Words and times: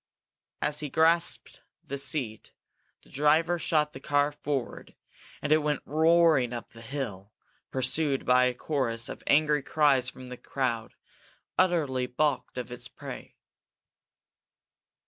As 0.63 0.79
he 0.79 0.89
grasped 0.89 1.61
the 1.83 1.99
seat, 1.99 2.53
the 3.03 3.09
driver 3.11 3.59
shot 3.59 3.93
the 3.93 3.99
car 3.99 4.31
forward 4.31 4.95
and 5.43 5.51
it 5.51 5.59
went 5.59 5.83
roaring 5.85 6.53
up 6.53 6.69
the 6.69 6.81
hill, 6.81 7.31
pursued 7.69 8.25
by 8.25 8.45
a 8.45 8.55
chorus 8.55 9.09
of 9.09 9.21
angry 9.27 9.61
cries 9.61 10.09
from 10.09 10.29
the 10.29 10.37
crowd, 10.37 10.95
utterly 11.55 12.07
balked 12.07 12.57
of 12.57 12.71
its 12.71 12.87
prey. 12.87 13.35